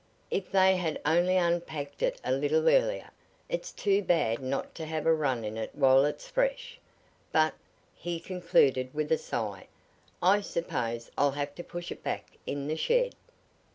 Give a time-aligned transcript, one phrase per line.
[0.31, 3.11] "If they had only unpacked it a little earlier
[3.49, 6.79] it's too bad not to have a run in it while it's fresh.
[7.31, 7.53] But,"
[7.93, 9.67] he concluded with a sigh,
[10.19, 13.13] "I suppose I'll have to push it back in the shed."